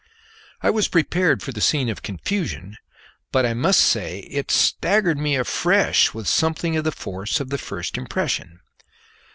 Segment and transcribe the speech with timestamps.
[0.63, 2.77] I was prepared for the scene of confusion,
[3.31, 7.59] but I must say it staggered me afresh with something of the force of the
[7.59, 8.61] first impression.